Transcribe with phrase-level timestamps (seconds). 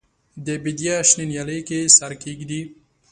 [0.45, 2.61] د بیدیا شنه نیالۍ کې سر کښېږدي